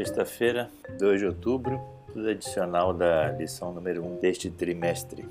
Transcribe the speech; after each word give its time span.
Sexta-feira, 0.00 0.70
2 0.98 1.20
de 1.20 1.26
outubro, 1.26 1.78
tudo 2.10 2.26
adicional 2.30 2.94
da 2.94 3.32
lição 3.32 3.70
número 3.70 4.02
1 4.02 4.16
deste 4.16 4.50
trimestre. 4.50 5.26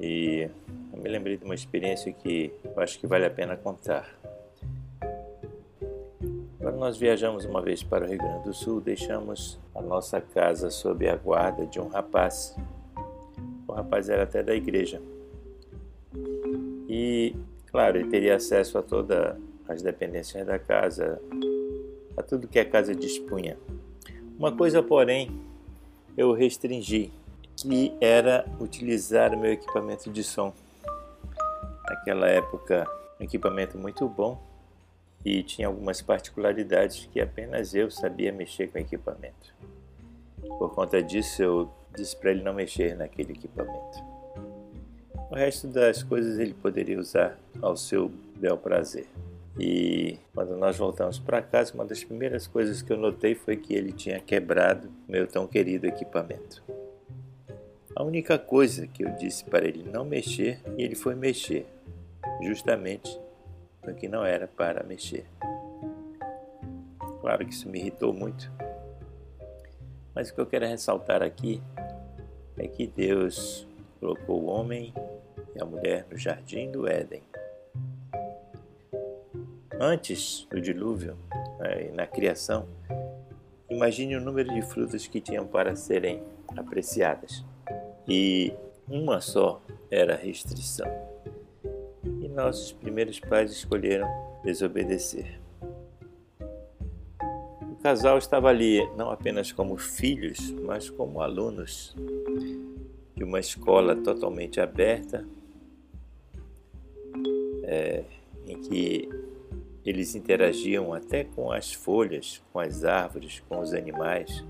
E 0.00 0.48
eu 0.90 1.02
me 1.02 1.06
lembrei 1.06 1.36
de 1.36 1.44
uma 1.44 1.54
experiência 1.54 2.10
que 2.10 2.50
eu 2.64 2.80
acho 2.80 2.98
que 2.98 3.06
vale 3.06 3.26
a 3.26 3.30
pena 3.30 3.58
contar. 3.58 4.08
Quando 6.58 6.78
nós 6.78 6.96
viajamos 6.96 7.44
uma 7.44 7.60
vez 7.60 7.82
para 7.82 8.06
o 8.06 8.08
Rio 8.08 8.16
Grande 8.16 8.44
do 8.44 8.54
Sul, 8.54 8.80
deixamos 8.80 9.60
a 9.74 9.82
nossa 9.82 10.18
casa 10.18 10.70
sob 10.70 11.06
a 11.06 11.16
guarda 11.16 11.66
de 11.66 11.78
um 11.78 11.88
rapaz. 11.88 12.56
O 13.68 13.72
rapaz 13.74 14.08
era 14.08 14.22
até 14.22 14.42
da 14.42 14.54
igreja. 14.54 14.98
E, 16.88 17.36
claro, 17.66 17.98
ele 17.98 18.08
teria 18.08 18.36
acesso 18.36 18.78
a 18.78 18.82
todas 18.82 19.36
as 19.68 19.82
dependências 19.82 20.46
da 20.46 20.58
casa, 20.58 21.20
a 22.16 22.22
tudo 22.22 22.48
que 22.48 22.58
a 22.58 22.64
casa 22.64 22.94
dispunha. 22.94 23.58
Uma 24.36 24.50
coisa, 24.50 24.82
porém, 24.82 25.30
eu 26.16 26.32
restringi, 26.32 27.12
que 27.56 27.96
era 28.00 28.44
utilizar 28.60 29.32
o 29.32 29.38
meu 29.38 29.52
equipamento 29.52 30.10
de 30.10 30.24
som. 30.24 30.52
Naquela 31.88 32.28
época, 32.28 32.84
um 33.20 33.24
equipamento 33.24 33.78
muito 33.78 34.08
bom 34.08 34.42
e 35.24 35.42
tinha 35.42 35.68
algumas 35.68 36.02
particularidades 36.02 37.08
que 37.12 37.20
apenas 37.20 37.74
eu 37.74 37.90
sabia 37.90 38.32
mexer 38.32 38.66
com 38.66 38.78
o 38.78 38.80
equipamento. 38.80 39.54
Por 40.58 40.74
conta 40.74 41.00
disso, 41.00 41.40
eu 41.40 41.70
disse 41.96 42.16
para 42.16 42.32
ele 42.32 42.42
não 42.42 42.52
mexer 42.52 42.96
naquele 42.96 43.32
equipamento. 43.32 43.98
O 45.30 45.34
resto 45.36 45.68
das 45.68 46.02
coisas 46.02 46.40
ele 46.40 46.54
poderia 46.54 46.98
usar 46.98 47.38
ao 47.62 47.76
seu 47.76 48.10
bel 48.36 48.58
prazer. 48.58 49.06
E 49.58 50.18
quando 50.34 50.56
nós 50.56 50.76
voltamos 50.76 51.18
para 51.18 51.40
casa, 51.40 51.74
uma 51.74 51.84
das 51.84 52.02
primeiras 52.02 52.46
coisas 52.46 52.82
que 52.82 52.92
eu 52.92 52.96
notei 52.96 53.34
foi 53.34 53.56
que 53.56 53.72
ele 53.74 53.92
tinha 53.92 54.18
quebrado 54.18 54.90
meu 55.08 55.26
tão 55.26 55.46
querido 55.46 55.86
equipamento. 55.86 56.62
A 57.94 58.02
única 58.02 58.36
coisa 58.36 58.88
que 58.88 59.04
eu 59.04 59.10
disse 59.10 59.44
para 59.44 59.64
ele 59.66 59.84
não 59.84 60.04
mexer, 60.04 60.60
e 60.76 60.82
ele 60.82 60.96
foi 60.96 61.14
mexer, 61.14 61.64
justamente 62.42 63.16
no 63.86 63.94
que 63.94 64.08
não 64.08 64.24
era 64.24 64.48
para 64.48 64.82
mexer. 64.82 65.24
Claro 67.20 67.46
que 67.46 67.54
isso 67.54 67.68
me 67.68 67.78
irritou 67.78 68.12
muito, 68.12 68.50
mas 70.12 70.30
o 70.30 70.34
que 70.34 70.40
eu 70.40 70.46
quero 70.46 70.66
ressaltar 70.66 71.22
aqui 71.22 71.62
é 72.58 72.66
que 72.66 72.86
Deus 72.86 73.66
colocou 74.00 74.42
o 74.42 74.46
homem 74.46 74.92
e 75.54 75.62
a 75.62 75.64
mulher 75.64 76.06
no 76.10 76.18
jardim 76.18 76.70
do 76.70 76.88
Éden 76.88 77.22
Antes 79.80 80.46
do 80.50 80.60
dilúvio, 80.60 81.16
né, 81.58 81.90
na 81.92 82.06
criação, 82.06 82.66
imagine 83.68 84.16
o 84.16 84.20
número 84.20 84.52
de 84.54 84.62
frutas 84.62 85.06
que 85.06 85.20
tinham 85.20 85.46
para 85.46 85.74
serem 85.74 86.22
apreciadas. 86.56 87.44
E 88.06 88.52
uma 88.88 89.20
só 89.20 89.60
era 89.90 90.14
a 90.14 90.16
restrição. 90.16 90.86
E 92.04 92.28
nossos 92.28 92.72
primeiros 92.72 93.18
pais 93.18 93.50
escolheram 93.50 94.08
desobedecer. 94.44 95.40
O 97.62 97.76
casal 97.82 98.18
estava 98.18 98.48
ali 98.48 98.86
não 98.96 99.10
apenas 99.10 99.50
como 99.52 99.76
filhos, 99.76 100.52
mas 100.52 100.88
como 100.88 101.20
alunos 101.20 101.94
de 103.16 103.24
uma 103.24 103.40
escola 103.40 103.96
totalmente 103.96 104.60
aberta, 104.60 105.26
é, 107.62 108.04
em 108.46 108.60
que 108.60 109.08
eles 109.84 110.14
interagiam 110.14 110.92
até 110.92 111.24
com 111.24 111.52
as 111.52 111.72
folhas, 111.72 112.42
com 112.52 112.58
as 112.58 112.84
árvores, 112.84 113.42
com 113.48 113.60
os 113.60 113.74
animais 113.74 114.44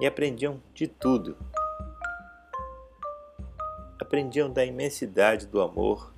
e 0.00 0.06
aprendiam 0.06 0.60
de 0.74 0.86
tudo. 0.86 1.36
Aprendiam 4.00 4.50
da 4.50 4.64
imensidade 4.64 5.46
do 5.46 5.60
amor 5.60 6.12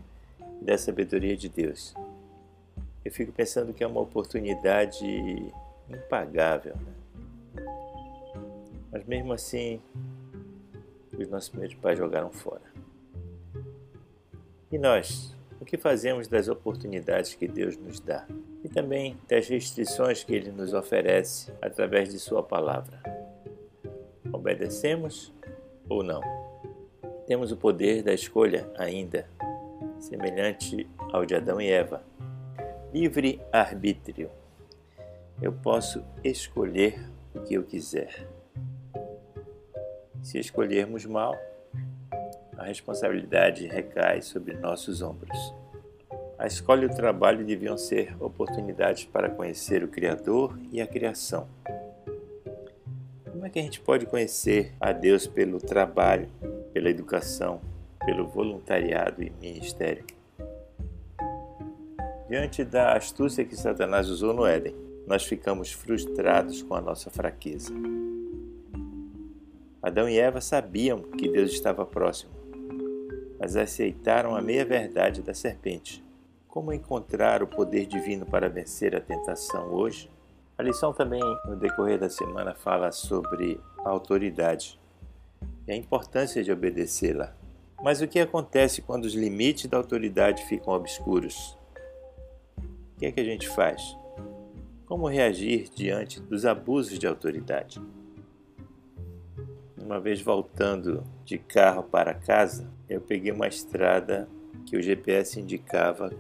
e 0.60 0.64
da 0.64 0.76
sabedoria 0.76 1.36
de 1.36 1.48
Deus. 1.48 1.94
Eu 3.04 3.10
fico 3.10 3.32
pensando 3.32 3.72
que 3.72 3.82
é 3.82 3.86
uma 3.86 4.00
oportunidade 4.00 5.04
impagável. 5.88 6.76
Né? 7.54 7.64
Mas 8.92 9.04
mesmo 9.06 9.32
assim, 9.32 9.80
os 11.16 11.28
nossos 11.28 11.48
primeiros 11.48 11.76
pais 11.76 11.98
jogaram 11.98 12.30
fora. 12.30 12.62
E 14.70 14.78
nós, 14.78 15.34
o 15.60 15.64
que 15.64 15.76
fazemos 15.76 16.26
das 16.26 16.48
oportunidades 16.48 17.34
que 17.34 17.46
Deus 17.46 17.76
nos 17.76 18.00
dá 18.00 18.26
e 18.64 18.68
também 18.68 19.18
das 19.28 19.46
restrições 19.46 20.24
que 20.24 20.34
Ele 20.34 20.50
nos 20.50 20.72
oferece 20.72 21.52
através 21.60 22.10
de 22.10 22.18
Sua 22.18 22.42
palavra. 22.42 22.98
Obedecemos 24.32 25.32
ou 25.88 26.02
não? 26.02 26.22
Temos 27.26 27.52
o 27.52 27.56
poder 27.56 28.02
da 28.02 28.12
escolha 28.12 28.68
ainda, 28.76 29.28
semelhante 29.98 30.88
ao 31.12 31.26
de 31.26 31.34
Adão 31.34 31.60
e 31.60 31.70
Eva. 31.70 32.02
Livre 32.92 33.40
arbítrio. 33.52 34.30
Eu 35.40 35.52
posso 35.52 36.02
escolher 36.24 36.98
o 37.34 37.40
que 37.40 37.54
eu 37.54 37.62
quiser. 37.62 38.26
Se 40.22 40.38
escolhermos 40.38 41.04
mal, 41.06 41.36
a 42.60 42.64
responsabilidade 42.64 43.66
recai 43.66 44.20
sobre 44.20 44.52
nossos 44.52 45.00
ombros. 45.00 45.54
A 46.38 46.46
escola 46.46 46.82
e 46.82 46.86
o 46.86 46.94
trabalho 46.94 47.42
deviam 47.42 47.78
ser 47.78 48.14
oportunidades 48.22 49.06
para 49.06 49.30
conhecer 49.30 49.82
o 49.82 49.88
Criador 49.88 50.58
e 50.70 50.78
a 50.78 50.86
criação. 50.86 51.48
Como 53.30 53.46
é 53.46 53.48
que 53.48 53.58
a 53.58 53.62
gente 53.62 53.80
pode 53.80 54.04
conhecer 54.04 54.74
a 54.78 54.92
Deus 54.92 55.26
pelo 55.26 55.58
trabalho, 55.58 56.28
pela 56.74 56.90
educação, 56.90 57.62
pelo 58.04 58.26
voluntariado 58.28 59.22
e 59.22 59.30
ministério? 59.40 60.04
Diante 62.28 62.62
da 62.62 62.92
astúcia 62.92 63.42
que 63.42 63.56
Satanás 63.56 64.10
usou 64.10 64.34
no 64.34 64.44
Éden, 64.44 64.76
nós 65.06 65.24
ficamos 65.24 65.72
frustrados 65.72 66.62
com 66.62 66.74
a 66.74 66.80
nossa 66.82 67.08
fraqueza. 67.08 67.72
Adão 69.82 70.06
e 70.06 70.18
Eva 70.18 70.42
sabiam 70.42 71.00
que 71.00 71.26
Deus 71.26 71.52
estava 71.52 71.86
próximo, 71.86 72.39
mas 73.50 73.56
aceitaram 73.56 74.36
a 74.36 74.40
meia-verdade 74.40 75.22
da 75.22 75.34
serpente. 75.34 76.04
Como 76.46 76.72
encontrar 76.72 77.42
o 77.42 77.48
poder 77.48 77.84
divino 77.84 78.24
para 78.24 78.48
vencer 78.48 78.94
a 78.94 79.00
tentação 79.00 79.72
hoje? 79.72 80.08
A 80.56 80.62
lição 80.62 80.92
também, 80.92 81.20
no 81.44 81.56
decorrer 81.56 81.98
da 81.98 82.08
semana, 82.08 82.54
fala 82.54 82.92
sobre 82.92 83.60
a 83.84 83.90
autoridade 83.90 84.78
e 85.66 85.72
a 85.72 85.76
importância 85.76 86.44
de 86.44 86.52
obedecê-la. 86.52 87.34
Mas 87.82 88.00
o 88.00 88.06
que 88.06 88.20
acontece 88.20 88.82
quando 88.82 89.06
os 89.06 89.14
limites 89.14 89.66
da 89.68 89.78
autoridade 89.78 90.44
ficam 90.44 90.72
obscuros? 90.72 91.58
O 92.56 93.00
que 93.00 93.06
é 93.06 93.10
que 93.10 93.20
a 93.20 93.24
gente 93.24 93.48
faz? 93.48 93.96
Como 94.86 95.08
reagir 95.08 95.68
diante 95.74 96.20
dos 96.20 96.46
abusos 96.46 97.00
de 97.00 97.06
autoridade? 97.08 97.80
Uma 99.90 99.98
vez 99.98 100.22
voltando 100.22 101.02
de 101.24 101.36
carro 101.36 101.82
para 101.82 102.14
casa, 102.14 102.70
eu 102.88 103.00
peguei 103.00 103.32
uma 103.32 103.48
estrada 103.48 104.28
que 104.64 104.76
o 104.76 104.80
GPS 104.80 105.40
indicava 105.40 106.12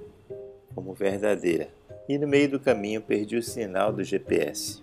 como 0.74 0.92
verdadeira 0.92 1.68
e 2.08 2.18
no 2.18 2.26
meio 2.26 2.50
do 2.50 2.58
caminho 2.58 3.00
perdi 3.00 3.36
o 3.36 3.42
sinal 3.44 3.92
do 3.92 4.02
GPS. 4.02 4.82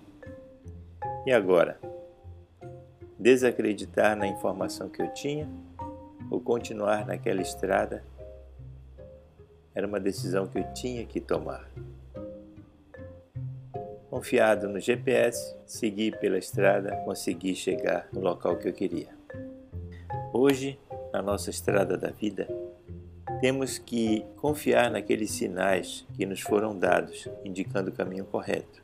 E 1.25 1.33
agora? 1.33 1.77
Desacreditar 3.19 4.15
na 4.15 4.25
informação 4.25 4.87
que 4.87 5.01
eu 5.01 5.13
tinha 5.13 5.49
ou 6.31 6.39
continuar 6.39 7.05
naquela 7.05 7.41
estrada? 7.41 8.05
Era 9.75 9.85
uma 9.85 9.99
decisão 9.99 10.47
que 10.47 10.59
eu 10.59 10.73
tinha 10.73 11.05
que 11.05 11.19
tomar. 11.19 11.69
Confiado 14.09 14.69
no 14.69 14.79
GPS, 14.79 15.53
segui 15.65 16.11
pela 16.11 16.37
estrada, 16.37 16.95
consegui 17.03 17.53
chegar 17.53 18.07
no 18.13 18.21
local 18.21 18.55
que 18.55 18.69
eu 18.69 18.73
queria. 18.73 19.09
Hoje, 20.31 20.79
na 21.11 21.21
nossa 21.21 21.49
estrada 21.49 21.97
da 21.97 22.09
vida, 22.09 22.47
temos 23.41 23.77
que 23.77 24.25
confiar 24.37 24.89
naqueles 24.89 25.31
sinais 25.31 26.07
que 26.15 26.25
nos 26.25 26.39
foram 26.39 26.77
dados, 26.77 27.27
indicando 27.43 27.89
o 27.89 27.93
caminho 27.93 28.23
correto. 28.23 28.81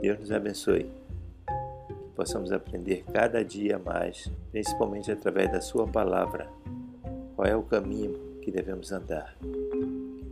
Deus 0.00 0.18
nos 0.18 0.32
abençoe. 0.32 0.90
Que 1.86 2.16
possamos 2.16 2.50
aprender 2.50 3.04
cada 3.12 3.44
dia 3.44 3.78
mais, 3.78 4.28
principalmente 4.50 5.12
através 5.12 5.50
da 5.52 5.60
Sua 5.60 5.86
palavra, 5.86 6.48
qual 7.36 7.46
é 7.46 7.54
o 7.54 7.62
caminho 7.62 8.40
que 8.42 8.50
devemos 8.50 8.90
andar 8.90 9.36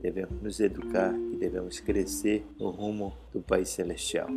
devemos 0.02 0.42
nos 0.42 0.58
educar 0.58 1.14
e 1.32 1.36
devemos 1.36 1.78
crescer 1.78 2.44
no 2.58 2.70
rumo 2.70 3.14
do 3.32 3.40
Pai 3.40 3.64
Celestial. 3.64 4.28